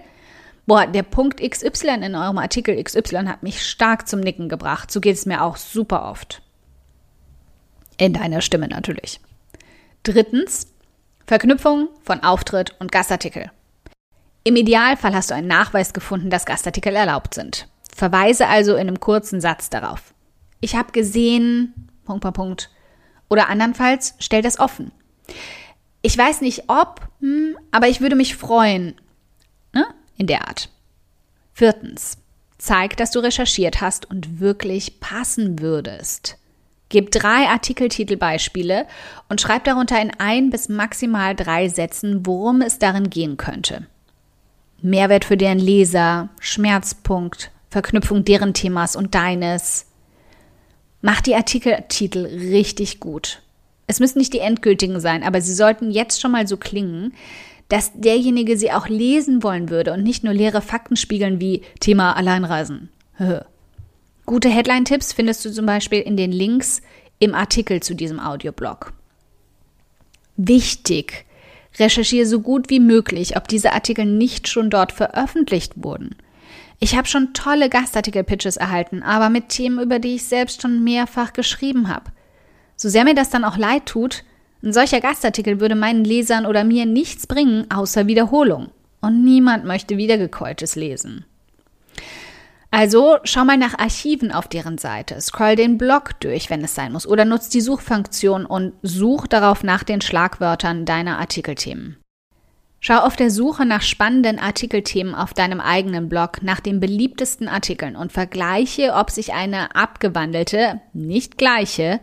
boah, 0.66 0.86
der 0.86 1.04
Punkt 1.04 1.40
XY 1.40 2.04
in 2.04 2.16
eurem 2.16 2.38
Artikel 2.38 2.82
XY 2.82 3.26
hat 3.26 3.42
mich 3.42 3.66
stark 3.66 4.08
zum 4.08 4.20
Nicken 4.20 4.50
gebracht. 4.50 4.92
So 4.92 5.00
geht 5.00 5.16
es 5.16 5.26
mir 5.26 5.42
auch 5.42 5.56
super 5.56 6.06
oft. 6.06 6.42
In 7.98 8.14
deiner 8.14 8.42
Stimme 8.42 8.68
natürlich. 8.68 9.22
Drittens, 10.04 10.68
Verknüpfung 11.26 11.88
von 12.04 12.22
Auftritt 12.22 12.76
und 12.80 12.92
Gastartikel. 12.92 13.50
Im 14.44 14.58
Idealfall 14.58 15.16
hast 15.16 15.32
du 15.32 15.36
einen 15.36 15.48
Nachweis 15.48 15.94
gefunden, 15.94 16.30
dass 16.30 16.46
Gastartikel 16.46 16.94
erlaubt 16.94 17.34
sind. 17.34 17.70
Verweise 17.96 18.48
also 18.48 18.74
in 18.74 18.82
einem 18.82 19.00
kurzen 19.00 19.40
Satz 19.40 19.70
darauf. 19.70 20.14
Ich 20.60 20.76
habe 20.76 20.92
gesehen, 20.92 21.74
Punkt, 22.04 22.24
Punkt, 22.24 22.36
Punkt. 22.36 22.70
Oder 23.30 23.48
andernfalls, 23.48 24.16
stell 24.20 24.42
das 24.42 24.60
offen. 24.60 24.92
Ich 26.02 26.18
weiß 26.18 26.42
nicht 26.42 26.64
ob, 26.68 27.00
hm, 27.22 27.58
aber 27.72 27.88
ich 27.88 28.02
würde 28.02 28.18
mich 28.18 28.36
freuen? 28.36 28.96
In 30.24 30.28
der 30.28 30.48
Art. 30.48 30.70
Viertens. 31.52 32.18
Zeig, 32.58 32.96
dass 32.96 33.12
du 33.12 33.20
recherchiert 33.20 33.82
hast 33.82 34.10
und 34.10 34.40
wirklich 34.40 35.02
passen 35.02 35.60
würdest. 35.60 36.38
Gib 36.88 37.12
drei 37.12 37.50
Artikeltitelbeispiele 37.50 38.88
und 39.28 39.42
schreib 39.42 39.66
darunter 39.66 40.02
in 40.02 40.12
ein 40.20 40.50
bis 40.50 40.70
maximal 40.70 41.36
drei 41.36 41.68
Sätzen, 41.68 42.26
worum 42.26 42.62
es 42.62 42.80
darin 42.80 43.10
gehen 43.10 43.36
könnte. 43.36 43.86
Mehrwert 44.82 45.26
für 45.26 45.36
deren 45.36 45.60
Leser, 45.60 46.30
Schmerzpunkt, 46.40 47.52
Verknüpfung 47.70 48.24
deren 48.24 48.54
Themas 48.54 48.96
und 48.96 49.16
deines. 49.16 49.88
Mach 51.02 51.20
die 51.20 51.36
Artikeltitel 51.36 52.28
richtig 52.28 53.02
gut. 53.02 53.42
Es 53.88 54.00
müssen 54.00 54.20
nicht 54.20 54.32
die 54.32 54.40
endgültigen 54.40 55.02
sein, 55.02 55.22
aber 55.22 55.42
sie 55.42 55.54
sollten 55.54 55.92
jetzt 55.92 56.22
schon 56.22 56.32
mal 56.32 56.48
so 56.48 56.56
klingen, 56.56 57.14
dass 57.70 57.92
derjenige 57.96 58.58
sie 58.58 58.72
auch 58.72 58.88
lesen 58.88 59.44
wollen 59.44 59.70
würde 59.70 59.94
und 59.94 60.04
nicht 60.04 60.24
nur 60.24 60.34
leere 60.34 60.62
Fakten 60.62 60.96
spiegeln 60.96 61.40
wie 61.40 61.62
Thema 61.80 62.16
Alleinreisen. 62.16 62.90
Gute 64.26 64.50
Headline-Tipps 64.50 65.14
findest 65.14 65.44
du 65.46 65.52
zum 65.52 65.66
Beispiel 65.66 66.00
in 66.00 66.18
den 66.18 66.32
Links 66.32 66.82
im 67.20 67.36
Artikel 67.36 67.82
zu 67.82 67.94
diesem 67.94 68.20
Audioblog. 68.20 68.94
Wichtig, 70.36 71.26
recherchiere 71.78 72.26
so 72.26 72.40
gut 72.42 72.70
wie 72.70 72.80
möglich, 72.80 73.38
ob 73.38 73.48
diese 73.48 73.74
Artikel 73.74 74.06
nicht 74.06 74.48
schon 74.48 74.70
dort 74.70 74.92
veröffentlicht 74.92 75.74
wurden. 75.76 76.16
Ich 76.80 76.98
habe 76.98 77.08
schon 77.08 77.34
tolle 77.34 77.70
Gastartikel-Pitches 77.70 78.58
erhalten, 78.58 79.04
aber 79.04 79.30
mit 79.30 79.50
Themen, 79.50 79.80
über 79.80 80.00
die 80.00 80.16
ich 80.16 80.26
selbst 80.26 80.62
schon 80.62 80.84
mehrfach 80.84 81.34
geschrieben 81.34 81.88
habe. 81.88 82.12
So 82.76 82.90
sehr 82.90 83.04
mir 83.04 83.16
das 83.16 83.30
dann 83.30 83.46
auch 83.46 83.58
leid 83.58 83.86
tut, 83.86 84.24
ein 84.64 84.72
solcher 84.72 85.02
Gastartikel 85.02 85.60
würde 85.60 85.76
meinen 85.76 86.06
Lesern 86.06 86.46
oder 86.46 86.64
mir 86.64 86.86
nichts 86.86 87.28
bringen, 87.28 87.70
außer 87.70 88.08
Wiederholung. 88.08 88.70
Und 89.02 89.24
niemand 89.24 89.66
möchte 89.66 89.98
Wiedergekeultes 89.98 90.76
lesen. 90.76 91.26
Also 92.72 93.18
schau 93.24 93.46
mal 93.46 93.58
nach 93.58 93.78
Archiven 93.78 94.32
auf 94.32 94.48
deren 94.48 94.80
Seite, 94.80 95.22
scroll 95.22 95.56
den 95.56 95.78
Blog 95.78 96.20
durch, 96.22 96.50
wenn 96.50 96.64
es 96.64 96.74
sein 96.74 96.94
muss, 96.94 97.06
oder 97.06 97.26
nutz 97.26 97.50
die 97.50 97.62
Suchfunktion 97.62 98.46
und 98.48 98.74
such 98.82 99.28
darauf 99.28 99.64
nach 99.64 99.84
den 99.84 100.02
Schlagwörtern 100.02 100.86
deiner 100.86 101.20
Artikelthemen. 101.20 101.98
Schau 102.80 102.98
auf 102.98 103.16
der 103.16 103.30
Suche 103.30 103.66
nach 103.66 103.82
spannenden 103.82 104.40
Artikelthemen 104.40 105.14
auf 105.14 105.34
deinem 105.34 105.60
eigenen 105.60 106.10
Blog 106.10 106.42
nach 106.42 106.60
den 106.62 106.80
beliebtesten 106.80 107.48
Artikeln 107.48 107.96
und 107.96 108.12
vergleiche, 108.12 108.94
ob 108.96 109.12
sich 109.12 109.34
eine 109.34 109.76
abgewandelte, 109.76 110.82
nicht 110.94 111.38
gleiche 111.38 112.00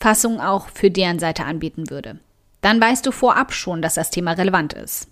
Fassung 0.00 0.40
auch 0.40 0.68
für 0.68 0.90
deren 0.90 1.18
Seite 1.18 1.44
anbieten 1.44 1.90
würde. 1.90 2.18
Dann 2.60 2.80
weißt 2.80 3.06
du 3.06 3.12
vorab 3.12 3.52
schon, 3.52 3.82
dass 3.82 3.94
das 3.94 4.10
Thema 4.10 4.32
relevant 4.32 4.72
ist. 4.72 5.08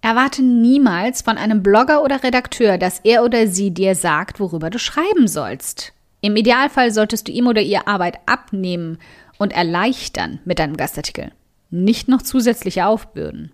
Erwarte 0.00 0.42
niemals 0.42 1.22
von 1.22 1.38
einem 1.38 1.62
Blogger 1.62 2.02
oder 2.02 2.22
Redakteur, 2.22 2.76
dass 2.76 3.00
er 3.04 3.24
oder 3.24 3.46
sie 3.46 3.70
dir 3.70 3.94
sagt, 3.94 4.38
worüber 4.38 4.68
du 4.68 4.78
schreiben 4.78 5.28
sollst. 5.28 5.92
Im 6.20 6.36
Idealfall 6.36 6.90
solltest 6.90 7.28
du 7.28 7.32
ihm 7.32 7.46
oder 7.46 7.62
ihr 7.62 7.88
Arbeit 7.88 8.18
abnehmen 8.26 8.98
und 9.38 9.52
erleichtern 9.52 10.40
mit 10.44 10.58
deinem 10.58 10.76
Gastartikel, 10.76 11.32
nicht 11.70 12.08
noch 12.08 12.22
zusätzliche 12.22 12.86
aufbürden. 12.86 13.52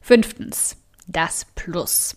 Fünftens, 0.00 0.76
das 1.06 1.46
Plus. 1.54 2.16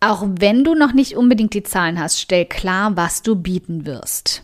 Auch 0.00 0.26
wenn 0.26 0.64
du 0.64 0.74
noch 0.74 0.92
nicht 0.92 1.16
unbedingt 1.16 1.54
die 1.54 1.62
Zahlen 1.62 2.00
hast, 2.00 2.20
stell 2.20 2.44
klar, 2.44 2.96
was 2.96 3.22
du 3.22 3.36
bieten 3.36 3.86
wirst. 3.86 4.42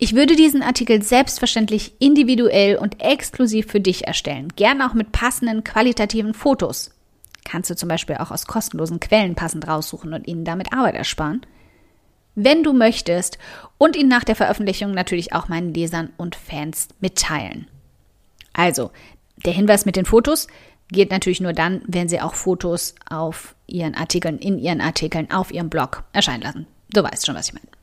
Ich 0.00 0.14
würde 0.14 0.36
diesen 0.36 0.62
Artikel 0.62 1.02
selbstverständlich 1.02 1.92
individuell 1.98 2.76
und 2.76 3.02
exklusiv 3.02 3.66
für 3.66 3.80
dich 3.80 4.06
erstellen, 4.06 4.52
gern 4.54 4.80
auch 4.80 4.94
mit 4.94 5.10
passenden 5.10 5.64
qualitativen 5.64 6.34
Fotos. 6.34 6.92
Kannst 7.44 7.68
du 7.68 7.74
zum 7.74 7.88
Beispiel 7.88 8.16
auch 8.16 8.30
aus 8.30 8.46
kostenlosen 8.46 9.00
Quellen 9.00 9.34
passend 9.34 9.66
raussuchen 9.66 10.14
und 10.14 10.28
ihnen 10.28 10.44
damit 10.44 10.72
Arbeit 10.72 10.94
ersparen. 10.94 11.40
Wenn 12.36 12.62
du 12.62 12.72
möchtest 12.72 13.38
und 13.76 13.96
ihn 13.96 14.06
nach 14.06 14.22
der 14.22 14.36
Veröffentlichung 14.36 14.92
natürlich 14.92 15.32
auch 15.32 15.48
meinen 15.48 15.74
Lesern 15.74 16.10
und 16.16 16.36
Fans 16.36 16.88
mitteilen. 17.00 17.66
Also, 18.52 18.92
der 19.44 19.52
Hinweis 19.52 19.84
mit 19.84 19.96
den 19.96 20.04
Fotos 20.04 20.46
geht 20.92 21.10
natürlich 21.10 21.40
nur 21.40 21.52
dann, 21.52 21.82
wenn 21.86 22.08
sie 22.08 22.20
auch 22.20 22.34
Fotos 22.34 22.94
auf 23.10 23.56
ihren 23.66 23.96
Artikeln, 23.96 24.38
in 24.38 24.58
ihren 24.60 24.80
Artikeln, 24.80 25.32
auf 25.32 25.50
ihrem 25.50 25.70
Blog 25.70 26.04
erscheinen 26.12 26.42
lassen. 26.42 26.66
Du 26.90 27.02
weißt 27.02 27.26
schon, 27.26 27.34
was 27.34 27.48
ich 27.48 27.54
meine. 27.54 27.77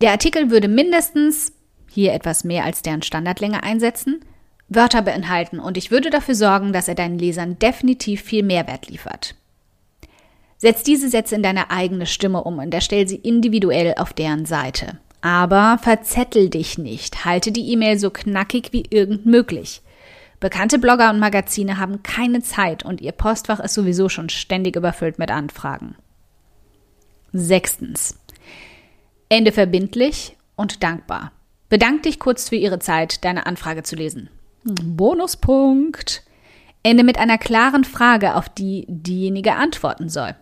Der 0.00 0.12
Artikel 0.12 0.50
würde 0.50 0.68
mindestens, 0.68 1.52
hier 1.88 2.12
etwas 2.14 2.44
mehr 2.44 2.64
als 2.64 2.82
deren 2.82 3.02
Standardlänge 3.02 3.62
einsetzen, 3.62 4.24
Wörter 4.68 5.02
beinhalten 5.02 5.58
und 5.58 5.76
ich 5.76 5.90
würde 5.90 6.10
dafür 6.10 6.34
sorgen, 6.34 6.72
dass 6.72 6.88
er 6.88 6.94
deinen 6.94 7.18
Lesern 7.18 7.58
definitiv 7.58 8.22
viel 8.22 8.44
Mehrwert 8.44 8.88
liefert. 8.88 9.34
Setz 10.58 10.82
diese 10.82 11.08
Sätze 11.08 11.34
in 11.34 11.42
deine 11.42 11.70
eigene 11.70 12.06
Stimme 12.06 12.44
um 12.44 12.58
und 12.58 12.72
erstell 12.72 13.08
sie 13.08 13.16
individuell 13.16 13.94
auf 13.98 14.12
deren 14.12 14.46
Seite. 14.46 14.98
Aber 15.22 15.78
verzettel 15.82 16.48
dich 16.48 16.78
nicht, 16.78 17.24
halte 17.24 17.50
die 17.50 17.72
E-Mail 17.72 17.98
so 17.98 18.10
knackig 18.10 18.72
wie 18.72 18.84
irgend 18.88 19.26
möglich. 19.26 19.82
Bekannte 20.38 20.78
Blogger 20.78 21.10
und 21.10 21.18
Magazine 21.18 21.78
haben 21.78 22.02
keine 22.02 22.40
Zeit 22.40 22.84
und 22.84 23.00
ihr 23.00 23.12
Postfach 23.12 23.60
ist 23.60 23.74
sowieso 23.74 24.08
schon 24.08 24.28
ständig 24.28 24.76
überfüllt 24.76 25.18
mit 25.18 25.30
Anfragen. 25.30 25.96
Sechstens. 27.32 28.19
Ende 29.30 29.52
verbindlich 29.52 30.36
und 30.56 30.82
dankbar. 30.82 31.30
Bedank 31.68 32.02
dich 32.02 32.18
kurz 32.18 32.48
für 32.48 32.56
ihre 32.56 32.80
Zeit, 32.80 33.24
deine 33.24 33.46
Anfrage 33.46 33.84
zu 33.84 33.94
lesen. 33.94 34.28
Bonuspunkt. 34.64 36.24
Ende 36.82 37.04
mit 37.04 37.16
einer 37.16 37.38
klaren 37.38 37.84
Frage, 37.84 38.34
auf 38.34 38.48
die 38.48 38.86
diejenige 38.88 39.54
antworten 39.54 40.08
soll. 40.08 40.34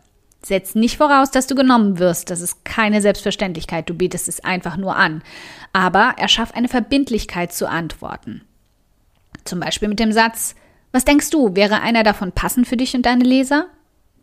Setz 0.42 0.75
nicht 0.75 0.97
voraus, 0.97 1.30
dass 1.30 1.47
du 1.47 1.54
genommen 1.54 1.99
wirst. 1.99 2.30
Das 2.30 2.40
ist 2.40 2.64
keine 2.64 3.02
Selbstverständlichkeit. 3.02 3.90
Du 3.90 3.95
bietest 3.95 4.26
es 4.26 4.42
einfach 4.42 4.78
nur 4.78 4.97
an. 4.97 5.23
Aber 5.75 6.14
erschaff 6.16 6.54
eine 6.54 6.68
Verbindlichkeit 6.68 7.52
zu 7.52 7.68
antworten. 7.68 8.42
Zum 9.45 9.61
Beispiel 9.61 9.88
mit 9.88 10.00
dem 10.00 10.12
Satz, 10.12 10.54
was 10.92 11.04
denkst 11.04 11.28
du, 11.28 11.54
wäre 11.54 11.83
einer 11.83 12.04
davon 12.04 12.33
passend 12.33 12.66
für 12.66 12.78
dich 12.78 12.95
und 12.95 13.04
deine 13.04 13.25
Leser? 13.25 13.66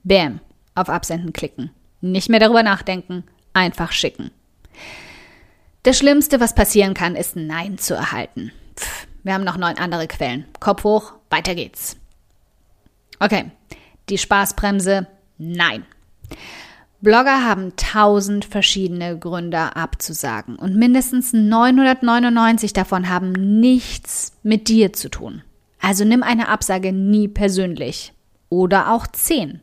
Bäm, 0.04 0.40
auf 0.74 0.90
Absenden 0.90 1.34
klicken. 1.34 1.70
Nicht 2.02 2.30
mehr 2.30 2.40
darüber 2.40 2.64
nachdenken, 2.64 3.24
einfach 3.54 3.92
schicken. 3.92 4.32
Das 5.86 6.00
Schlimmste, 6.00 6.40
was 6.40 6.56
passieren 6.56 6.96
kann, 6.96 7.16
ist 7.16 7.36
Nein 7.36 7.78
zu 7.78 7.94
erhalten. 7.94 8.52
Pff, 8.76 9.06
wir 9.22 9.36
haben 9.36 9.44
noch 9.44 9.56
neun 9.56 9.78
andere 9.78 10.08
Quellen. 10.08 10.46
Kopf 10.60 10.84
hoch, 10.84 11.14
weiter 11.30 11.54
geht's. 11.54 11.96
Okay, 13.20 13.52
die 14.10 14.18
Spaßbremse, 14.18 15.06
nein. 15.38 15.86
Blogger 17.02 17.46
haben 17.46 17.76
tausend 17.76 18.46
verschiedene 18.46 19.20
Gründe 19.20 19.76
abzusagen 19.76 20.56
und 20.56 20.76
mindestens 20.76 21.34
999 21.34 22.74
davon 22.74 23.08
haben 23.08 23.34
nichts 23.60 24.34
mit 24.42 24.70
dir 24.70 24.92
zu 24.92 25.10
tun. 25.10 25.44
Also 25.80 26.04
nimm 26.04 26.24
eine 26.24 26.48
Absage 26.48 26.94
nie 26.94 27.28
persönlich. 27.28 28.12
Oder 28.50 28.92
auch 28.92 29.06
zehn. 29.06 29.62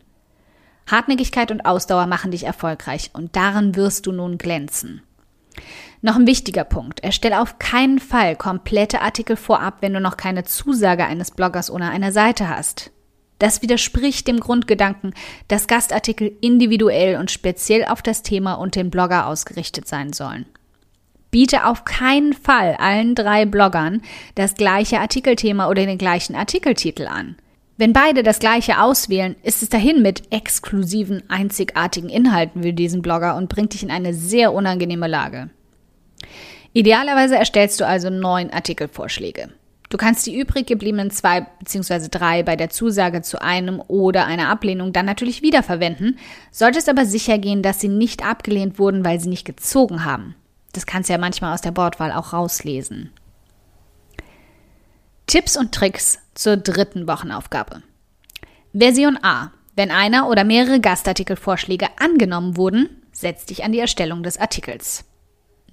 Hartnäckigkeit 0.86 1.50
und 1.50 1.66
Ausdauer 1.66 2.06
machen 2.06 2.30
dich 2.30 2.44
erfolgreich 2.44 3.10
und 3.12 3.34
darin 3.34 3.74
wirst 3.74 4.06
du 4.06 4.12
nun 4.12 4.38
glänzen. 4.38 5.02
Noch 6.00 6.16
ein 6.16 6.26
wichtiger 6.26 6.64
Punkt. 6.64 7.00
Erstelle 7.04 7.40
auf 7.40 7.58
keinen 7.58 7.98
Fall 7.98 8.36
komplette 8.36 9.00
Artikel 9.00 9.36
vorab, 9.36 9.78
wenn 9.80 9.92
du 9.92 10.00
noch 10.00 10.16
keine 10.16 10.44
Zusage 10.44 11.04
eines 11.04 11.30
Bloggers 11.30 11.70
oder 11.70 11.90
einer 11.90 12.12
Seite 12.12 12.48
hast. 12.48 12.90
Das 13.38 13.60
widerspricht 13.60 14.28
dem 14.28 14.38
Grundgedanken, 14.38 15.14
dass 15.48 15.66
Gastartikel 15.66 16.32
individuell 16.40 17.16
und 17.16 17.30
speziell 17.30 17.84
auf 17.84 18.00
das 18.00 18.22
Thema 18.22 18.54
und 18.54 18.76
den 18.76 18.90
Blogger 18.90 19.26
ausgerichtet 19.26 19.88
sein 19.88 20.12
sollen. 20.12 20.46
Biete 21.32 21.66
auf 21.66 21.84
keinen 21.84 22.34
Fall 22.34 22.76
allen 22.78 23.14
drei 23.14 23.46
Bloggern 23.46 24.02
das 24.34 24.54
gleiche 24.54 25.00
Artikelthema 25.00 25.68
oder 25.68 25.86
den 25.86 25.98
gleichen 25.98 26.36
Artikeltitel 26.36 27.06
an. 27.06 27.36
Wenn 27.78 27.92
beide 27.92 28.22
das 28.22 28.38
gleiche 28.38 28.80
auswählen, 28.80 29.34
ist 29.42 29.62
es 29.62 29.70
dahin 29.70 30.02
mit 30.02 30.30
exklusiven, 30.30 31.22
einzigartigen 31.28 32.10
Inhalten 32.10 32.62
für 32.62 32.72
diesen 32.72 33.02
Blogger 33.02 33.34
und 33.34 33.48
bringt 33.48 33.72
dich 33.72 33.82
in 33.82 33.90
eine 33.90 34.14
sehr 34.14 34.52
unangenehme 34.52 35.08
Lage. 35.08 35.50
Idealerweise 36.72 37.36
erstellst 37.36 37.80
du 37.80 37.86
also 37.86 38.10
neun 38.10 38.50
Artikelvorschläge. 38.50 39.50
Du 39.92 39.98
kannst 39.98 40.24
die 40.26 40.38
übrig 40.38 40.66
gebliebenen 40.66 41.10
zwei 41.10 41.42
bzw. 41.42 42.08
drei 42.10 42.42
bei 42.42 42.56
der 42.56 42.70
Zusage 42.70 43.20
zu 43.20 43.42
einem 43.42 43.78
oder 43.88 44.24
einer 44.24 44.48
Ablehnung 44.48 44.94
dann 44.94 45.04
natürlich 45.04 45.42
wiederverwenden, 45.42 46.18
solltest 46.50 46.88
aber 46.88 47.04
sicher 47.04 47.36
gehen, 47.36 47.62
dass 47.62 47.78
sie 47.78 47.88
nicht 47.88 48.24
abgelehnt 48.24 48.78
wurden, 48.78 49.04
weil 49.04 49.20
sie 49.20 49.28
nicht 49.28 49.44
gezogen 49.44 50.06
haben. 50.06 50.34
Das 50.72 50.86
kannst 50.86 51.10
du 51.10 51.12
ja 51.12 51.18
manchmal 51.18 51.52
aus 51.52 51.60
der 51.60 51.72
Bordwahl 51.72 52.10
auch 52.10 52.32
rauslesen. 52.32 53.10
Tipps 55.26 55.58
und 55.58 55.72
Tricks 55.72 56.20
zur 56.34 56.56
dritten 56.56 57.06
Wochenaufgabe. 57.06 57.82
Version 58.72 59.18
A. 59.22 59.52
Wenn 59.76 59.90
einer 59.90 60.28
oder 60.28 60.44
mehrere 60.44 60.80
Gastartikelvorschläge 60.80 61.88
angenommen 61.98 62.56
wurden, 62.56 63.02
setz 63.12 63.44
dich 63.44 63.62
an 63.62 63.72
die 63.72 63.78
Erstellung 63.78 64.22
des 64.22 64.38
Artikels. 64.38 65.04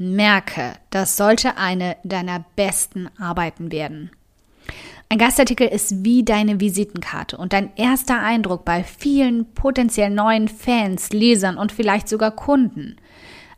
Merke, 0.02 0.76
das 0.92 1.18
sollte 1.18 1.58
eine 1.58 1.98
deiner 2.06 2.46
besten 2.56 3.10
Arbeiten 3.20 3.70
werden. 3.72 4.12
Ein 5.10 5.18
Gastartikel 5.18 5.68
ist 5.68 6.06
wie 6.06 6.24
deine 6.24 6.62
Visitenkarte 6.62 7.36
und 7.36 7.52
dein 7.52 7.76
erster 7.76 8.22
Eindruck 8.22 8.64
bei 8.64 8.84
vielen 8.84 9.54
potenziell 9.54 10.10
neuen 10.10 10.48
Fans, 10.48 11.10
Lesern 11.10 11.58
und 11.58 11.74
vielleicht 11.74 12.08
sogar 12.08 12.32
Kunden. 12.32 12.96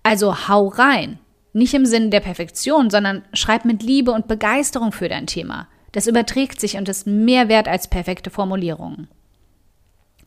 Also 0.02 0.48
hau 0.48 0.70
rein. 0.70 1.20
Nicht 1.54 1.76
im 1.76 1.86
Sinne 1.86 2.10
der 2.10 2.22
Perfektion, 2.22 2.90
sondern 2.90 3.24
schreib 3.34 3.64
mit 3.64 3.84
Liebe 3.84 4.12
und 4.12 4.28
Begeisterung 4.28 4.94
für 4.94 5.10
dein 5.10 5.28
Thema. 5.28 5.68
Das 5.92 6.08
überträgt 6.08 6.60
sich 6.60 6.76
und 6.76 6.90
ist 6.90 7.06
mehr 7.06 7.50
wert 7.50 7.68
als 7.68 7.88
perfekte 7.88 8.32
Formulierungen. 8.32 9.10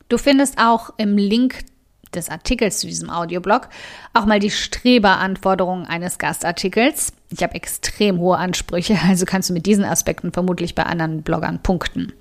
Du 0.07 0.17
findest 0.17 0.59
auch 0.59 0.91
im 0.97 1.17
Link 1.17 1.65
des 2.13 2.29
Artikels 2.29 2.79
zu 2.79 2.87
diesem 2.87 3.09
Audioblog 3.09 3.69
auch 4.13 4.25
mal 4.25 4.39
die 4.39 4.51
Streberanforderungen 4.51 5.85
eines 5.85 6.17
Gastartikels. 6.17 7.13
Ich 7.29 7.43
habe 7.43 7.55
extrem 7.55 8.19
hohe 8.19 8.37
Ansprüche, 8.37 8.97
also 9.07 9.25
kannst 9.25 9.49
du 9.49 9.53
mit 9.53 9.65
diesen 9.65 9.85
Aspekten 9.85 10.31
vermutlich 10.31 10.75
bei 10.75 10.83
anderen 10.83 11.23
Bloggern 11.23 11.61
punkten. 11.61 12.13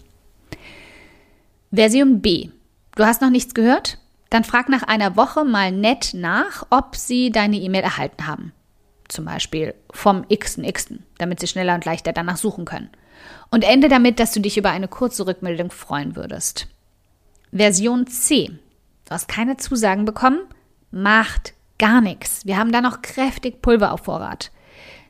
Version 1.73 2.21
B. 2.21 2.51
Du 2.95 3.05
hast 3.05 3.21
noch 3.21 3.31
nichts 3.31 3.55
gehört? 3.55 3.99
Dann 4.31 4.45
frag 4.45 4.69
nach 4.69 4.83
einer 4.83 5.17
Woche 5.17 5.45
mal 5.45 5.73
nett 5.73 6.11
nach, 6.15 6.67
ob 6.71 6.97
sie 6.97 7.31
deine 7.31 7.57
E-Mail 7.57 7.83
erhalten 7.83 8.27
haben. 8.27 8.53
Zum 9.09 9.25
Beispiel 9.25 9.75
vom 9.91 10.27
xx, 10.29 10.89
damit 11.19 11.41
sie 11.41 11.47
schneller 11.47 11.75
und 11.75 11.85
leichter 11.85 12.13
danach 12.13 12.37
suchen 12.37 12.65
können. 12.65 12.91
Und 13.51 13.65
ende 13.65 13.89
damit, 13.89 14.19
dass 14.19 14.33
du 14.33 14.41
dich 14.41 14.57
über 14.57 14.71
eine 14.71 14.89
kurze 14.89 15.27
Rückmeldung 15.27 15.71
freuen 15.71 16.17
würdest. 16.17 16.67
Version 17.53 18.07
C. 18.07 18.51
Du 19.05 19.11
hast 19.11 19.29
keine 19.29 19.57
Zusagen 19.57 20.05
bekommen? 20.05 20.41
Macht 20.91 21.55
gar 21.79 22.01
nichts. 22.01 22.47
Wir 22.47 22.57
haben 22.57 22.73
da 22.73 22.81
noch 22.81 23.03
kräftig 23.03 23.61
Pulver 23.61 23.93
auf 23.93 24.05
Vorrat. 24.05 24.51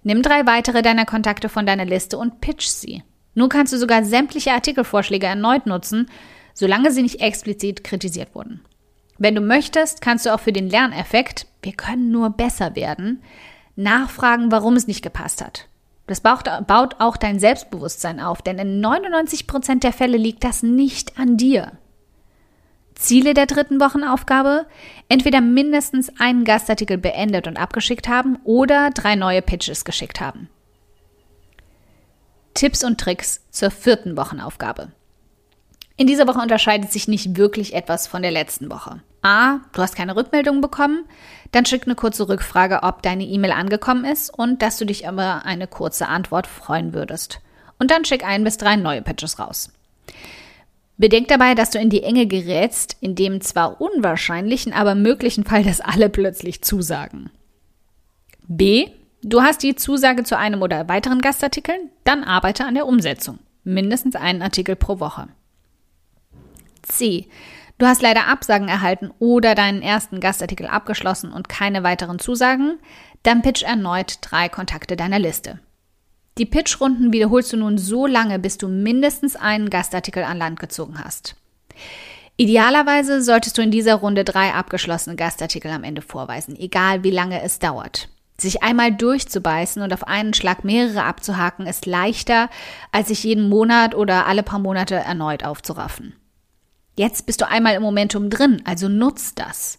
Nimm 0.02 0.22
drei 0.22 0.46
weitere 0.46 0.82
deiner 0.82 1.06
Kontakte 1.06 1.48
von 1.48 1.66
deiner 1.66 1.84
Liste 1.84 2.18
und 2.18 2.40
pitch 2.40 2.66
sie. 2.66 3.02
Nun 3.34 3.48
kannst 3.48 3.72
du 3.72 3.78
sogar 3.78 4.04
sämtliche 4.04 4.52
Artikelvorschläge 4.52 5.26
erneut 5.26 5.66
nutzen, 5.66 6.10
solange 6.52 6.90
sie 6.90 7.02
nicht 7.02 7.20
explizit 7.20 7.84
kritisiert 7.84 8.34
wurden. 8.34 8.60
Wenn 9.18 9.34
du 9.34 9.40
möchtest, 9.40 10.00
kannst 10.00 10.26
du 10.26 10.34
auch 10.34 10.40
für 10.40 10.52
den 10.52 10.68
Lerneffekt, 10.68 11.46
wir 11.62 11.72
können 11.72 12.10
nur 12.10 12.30
besser 12.30 12.76
werden, 12.76 13.22
nachfragen, 13.76 14.50
warum 14.50 14.76
es 14.76 14.86
nicht 14.86 15.02
gepasst 15.02 15.42
hat. 15.42 15.68
Das 16.06 16.20
baut, 16.20 16.48
auch 16.98 17.16
dein 17.16 17.38
Selbstbewusstsein 17.38 18.20
auf, 18.20 18.42
denn 18.42 18.58
in 18.58 18.80
99 18.80 19.46
Prozent 19.46 19.84
der 19.84 19.92
Fälle 19.92 20.18
liegt 20.18 20.44
das 20.44 20.62
nicht 20.62 21.18
an 21.18 21.36
dir. 21.36 21.72
Ziele 22.94 23.34
der 23.34 23.46
dritten 23.46 23.80
Wochenaufgabe? 23.80 24.66
Entweder 25.08 25.40
mindestens 25.40 26.12
einen 26.18 26.44
Gastartikel 26.44 26.98
beendet 26.98 27.46
und 27.46 27.58
abgeschickt 27.58 28.08
haben 28.08 28.38
oder 28.44 28.90
drei 28.90 29.14
neue 29.16 29.42
Pitches 29.42 29.84
geschickt 29.84 30.20
haben. 30.20 30.48
Tipps 32.54 32.84
und 32.84 33.00
Tricks 33.00 33.42
zur 33.50 33.70
vierten 33.70 34.16
Wochenaufgabe. 34.16 34.92
In 35.96 36.06
dieser 36.06 36.26
Woche 36.26 36.40
unterscheidet 36.40 36.90
sich 36.90 37.06
nicht 37.06 37.36
wirklich 37.36 37.74
etwas 37.74 38.06
von 38.06 38.22
der 38.22 38.30
letzten 38.30 38.70
Woche. 38.70 39.00
A, 39.22 39.58
du 39.72 39.80
hast 39.80 39.96
keine 39.96 40.16
Rückmeldung 40.16 40.60
bekommen, 40.60 41.04
dann 41.52 41.66
schick 41.66 41.84
eine 41.84 41.94
kurze 41.94 42.28
Rückfrage, 42.28 42.82
ob 42.82 43.02
deine 43.02 43.24
E-Mail 43.24 43.52
angekommen 43.52 44.04
ist 44.04 44.30
und 44.30 44.60
dass 44.60 44.76
du 44.76 44.84
dich 44.84 45.04
über 45.04 45.44
eine 45.44 45.66
kurze 45.66 46.08
Antwort 46.08 46.46
freuen 46.46 46.94
würdest. 46.94 47.40
Und 47.78 47.90
dann 47.90 48.04
schick 48.04 48.24
ein 48.24 48.44
bis 48.44 48.56
drei 48.56 48.76
neue 48.76 49.02
Pitches 49.02 49.38
raus. 49.38 49.72
Bedenk 50.96 51.28
dabei, 51.28 51.54
dass 51.54 51.70
du 51.70 51.78
in 51.78 51.90
die 51.90 52.02
Enge 52.02 52.26
gerätst, 52.26 52.96
in 53.00 53.14
dem 53.14 53.40
zwar 53.40 53.80
unwahrscheinlichen, 53.80 54.72
aber 54.72 54.94
möglichen 54.94 55.44
Fall, 55.44 55.64
dass 55.64 55.80
alle 55.80 56.08
plötzlich 56.08 56.62
zusagen. 56.62 57.30
B. 58.46 58.88
Du 59.22 59.40
hast 59.42 59.62
die 59.62 59.74
Zusage 59.74 60.22
zu 60.22 60.36
einem 60.36 60.62
oder 60.62 60.88
weiteren 60.88 61.20
Gastartikeln, 61.20 61.90
dann 62.04 62.24
arbeite 62.24 62.66
an 62.66 62.74
der 62.74 62.86
Umsetzung. 62.86 63.38
Mindestens 63.64 64.16
einen 64.16 64.42
Artikel 64.42 64.76
pro 64.76 65.00
Woche. 65.00 65.28
C. 66.82 67.26
Du 67.78 67.86
hast 67.86 68.02
leider 68.02 68.28
Absagen 68.28 68.68
erhalten 68.68 69.10
oder 69.18 69.54
deinen 69.54 69.82
ersten 69.82 70.20
Gastartikel 70.20 70.66
abgeschlossen 70.66 71.32
und 71.32 71.48
keine 71.48 71.82
weiteren 71.82 72.18
Zusagen, 72.18 72.78
dann 73.22 73.42
pitch 73.42 73.62
erneut 73.62 74.18
drei 74.20 74.48
Kontakte 74.48 74.94
deiner 74.94 75.18
Liste. 75.18 75.58
Die 76.36 76.46
Pitchrunden 76.46 77.12
wiederholst 77.12 77.52
du 77.52 77.56
nun 77.56 77.78
so 77.78 78.06
lange, 78.06 78.40
bis 78.40 78.58
du 78.58 78.66
mindestens 78.66 79.36
einen 79.36 79.70
Gastartikel 79.70 80.24
an 80.24 80.38
Land 80.38 80.58
gezogen 80.58 80.98
hast. 81.02 81.36
Idealerweise 82.36 83.22
solltest 83.22 83.56
du 83.56 83.62
in 83.62 83.70
dieser 83.70 83.94
Runde 83.94 84.24
drei 84.24 84.52
abgeschlossene 84.52 85.14
Gastartikel 85.14 85.70
am 85.70 85.84
Ende 85.84 86.02
vorweisen, 86.02 86.56
egal 86.56 87.04
wie 87.04 87.12
lange 87.12 87.40
es 87.42 87.60
dauert. 87.60 88.08
Sich 88.36 88.64
einmal 88.64 88.92
durchzubeißen 88.92 89.80
und 89.80 89.92
auf 89.92 90.08
einen 90.08 90.34
Schlag 90.34 90.64
mehrere 90.64 91.04
abzuhaken, 91.04 91.68
ist 91.68 91.86
leichter, 91.86 92.50
als 92.90 93.08
sich 93.08 93.22
jeden 93.22 93.48
Monat 93.48 93.94
oder 93.94 94.26
alle 94.26 94.42
paar 94.42 94.58
Monate 94.58 94.96
erneut 94.96 95.44
aufzuraffen. 95.44 96.14
Jetzt 96.96 97.26
bist 97.26 97.40
du 97.40 97.48
einmal 97.48 97.74
im 97.74 97.82
Momentum 97.82 98.30
drin, 98.30 98.60
also 98.64 98.88
nutz 98.88 99.36
das. 99.36 99.78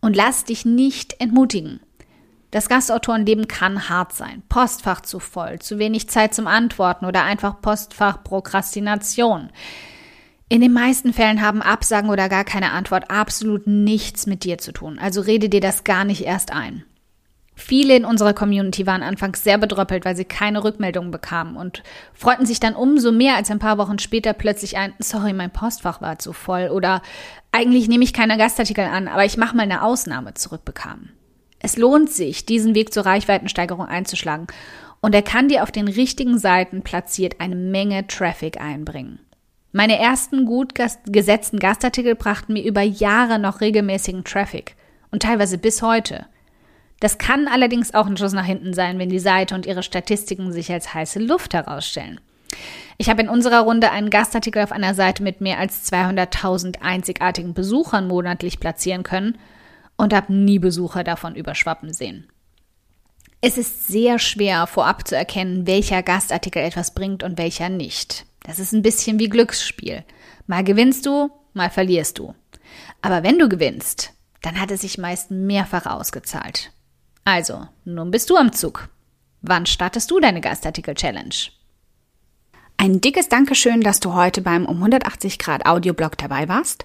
Und 0.00 0.16
lass 0.16 0.44
dich 0.44 0.64
nicht 0.64 1.20
entmutigen. 1.20 1.80
Das 2.50 2.68
Gastautorenleben 2.68 3.48
kann 3.48 3.88
hart 3.88 4.12
sein. 4.12 4.42
Postfach 4.48 5.00
zu 5.00 5.18
voll, 5.18 5.58
zu 5.58 5.78
wenig 5.78 6.08
Zeit 6.08 6.34
zum 6.34 6.46
Antworten 6.46 7.04
oder 7.04 7.24
einfach 7.24 7.60
Postfach-Prokrastination. 7.60 9.50
In 10.48 10.60
den 10.60 10.72
meisten 10.72 11.12
Fällen 11.12 11.42
haben 11.42 11.60
Absagen 11.60 12.08
oder 12.08 12.28
gar 12.28 12.44
keine 12.44 12.70
Antwort 12.70 13.10
absolut 13.10 13.66
nichts 13.66 14.26
mit 14.26 14.44
dir 14.44 14.58
zu 14.58 14.70
tun. 14.70 14.98
Also 15.00 15.20
rede 15.20 15.48
dir 15.48 15.60
das 15.60 15.82
gar 15.82 16.04
nicht 16.04 16.24
erst 16.24 16.52
ein. 16.52 16.84
Viele 17.58 17.96
in 17.96 18.04
unserer 18.04 18.34
Community 18.34 18.86
waren 18.86 19.02
anfangs 19.02 19.42
sehr 19.42 19.56
bedröppelt, 19.56 20.04
weil 20.04 20.14
sie 20.14 20.26
keine 20.26 20.62
Rückmeldungen 20.62 21.10
bekamen 21.10 21.56
und 21.56 21.82
freuten 22.12 22.44
sich 22.44 22.60
dann 22.60 22.74
umso 22.74 23.12
mehr, 23.12 23.34
als 23.34 23.50
ein 23.50 23.58
paar 23.58 23.78
Wochen 23.78 23.98
später 23.98 24.34
plötzlich 24.34 24.76
ein, 24.76 24.92
sorry, 24.98 25.32
mein 25.32 25.50
Postfach 25.50 26.02
war 26.02 26.18
zu 26.18 26.34
voll 26.34 26.68
oder 26.68 27.00
eigentlich 27.52 27.88
nehme 27.88 28.04
ich 28.04 28.12
keine 28.12 28.36
Gastartikel 28.36 28.84
an, 28.84 29.08
aber 29.08 29.24
ich 29.24 29.38
mache 29.38 29.56
mal 29.56 29.62
eine 29.62 29.82
Ausnahme 29.82 30.34
zurückbekamen. 30.34 31.12
Es 31.60 31.76
lohnt 31.76 32.10
sich, 32.10 32.46
diesen 32.46 32.74
Weg 32.74 32.92
zur 32.92 33.06
Reichweitensteigerung 33.06 33.86
einzuschlagen 33.86 34.46
und 35.00 35.14
er 35.14 35.22
kann 35.22 35.48
dir 35.48 35.62
auf 35.62 35.70
den 35.70 35.88
richtigen 35.88 36.38
Seiten 36.38 36.82
platziert 36.82 37.40
eine 37.40 37.56
Menge 37.56 38.06
Traffic 38.06 38.60
einbringen. 38.60 39.20
Meine 39.72 39.98
ersten 39.98 40.46
gut 40.46 40.72
gesetzten 41.06 41.58
Gastartikel 41.58 42.14
brachten 42.14 42.54
mir 42.54 42.64
über 42.64 42.82
Jahre 42.82 43.38
noch 43.38 43.60
regelmäßigen 43.60 44.24
Traffic 44.24 44.74
und 45.10 45.22
teilweise 45.22 45.58
bis 45.58 45.82
heute. 45.82 46.26
Das 47.00 47.18
kann 47.18 47.46
allerdings 47.46 47.92
auch 47.92 48.06
ein 48.06 48.16
Schuss 48.16 48.32
nach 48.32 48.46
hinten 48.46 48.72
sein, 48.72 48.98
wenn 48.98 49.10
die 49.10 49.18
Seite 49.18 49.54
und 49.54 49.66
ihre 49.66 49.82
Statistiken 49.82 50.50
sich 50.50 50.72
als 50.72 50.94
heiße 50.94 51.18
Luft 51.18 51.52
herausstellen. 51.52 52.20
Ich 52.96 53.10
habe 53.10 53.20
in 53.20 53.28
unserer 53.28 53.60
Runde 53.60 53.90
einen 53.90 54.08
Gastartikel 54.08 54.62
auf 54.62 54.72
einer 54.72 54.94
Seite 54.94 55.22
mit 55.22 55.42
mehr 55.42 55.58
als 55.58 55.92
200.000 55.92 56.80
einzigartigen 56.80 57.52
Besuchern 57.52 58.08
monatlich 58.08 58.60
platzieren 58.60 59.02
können 59.02 59.36
und 59.96 60.12
habe 60.14 60.32
nie 60.32 60.58
Besucher 60.58 61.04
davon 61.04 61.34
überschwappen 61.34 61.92
sehen. 61.92 62.30
Es 63.40 63.58
ist 63.58 63.86
sehr 63.86 64.18
schwer 64.18 64.66
vorab 64.66 65.06
zu 65.06 65.16
erkennen, 65.16 65.66
welcher 65.66 66.02
Gastartikel 66.02 66.62
etwas 66.62 66.94
bringt 66.94 67.22
und 67.22 67.38
welcher 67.38 67.68
nicht. 67.68 68.26
Das 68.42 68.58
ist 68.58 68.72
ein 68.72 68.82
bisschen 68.82 69.18
wie 69.18 69.28
Glücksspiel. 69.28 70.04
Mal 70.46 70.64
gewinnst 70.64 71.06
du, 71.06 71.30
mal 71.52 71.70
verlierst 71.70 72.18
du. 72.18 72.34
Aber 73.02 73.22
wenn 73.22 73.38
du 73.38 73.48
gewinnst, 73.48 74.12
dann 74.42 74.60
hat 74.60 74.70
es 74.70 74.82
sich 74.82 74.98
meist 74.98 75.30
mehrfach 75.30 75.86
ausgezahlt. 75.86 76.72
Also, 77.24 77.66
nun 77.84 78.10
bist 78.10 78.30
du 78.30 78.36
am 78.36 78.52
Zug. 78.52 78.88
Wann 79.42 79.66
startest 79.66 80.10
du 80.10 80.20
deine 80.20 80.40
Gastartikel-Challenge? 80.40 81.34
Ein 82.78 83.00
dickes 83.00 83.28
Dankeschön, 83.28 83.80
dass 83.80 84.00
du 84.00 84.14
heute 84.14 84.42
beim 84.42 84.66
um 84.66 84.76
180 84.76 85.38
Grad 85.38 85.66
Audioblog 85.66 86.18
dabei 86.18 86.48
warst 86.48 86.84